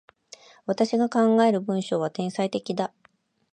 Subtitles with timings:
[0.65, 2.91] 私が考える文章は、天才的だ。